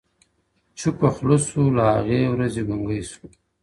[0.79, 3.23] چوپه خوله سو له هغې ورځي ګونګی سو!.